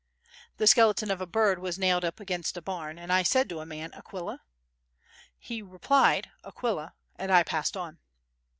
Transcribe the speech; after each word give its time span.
The 0.57 0.65
skeleton 0.65 1.11
of 1.11 1.21
a 1.21 1.27
bird 1.27 1.59
was 1.59 1.77
nailed 1.77 2.03
up 2.03 2.19
against 2.19 2.57
a 2.57 2.61
barn, 2.63 2.97
and 2.97 3.13
I 3.13 3.21
said 3.21 3.47
to 3.49 3.59
a 3.59 3.67
man: 3.67 3.93
"Aquila?" 3.93 4.41
He 5.37 5.61
replied: 5.61 6.31
"Aquila," 6.43 6.95
and 7.17 7.31
I 7.31 7.43
passed 7.43 7.77
on. 7.77 7.99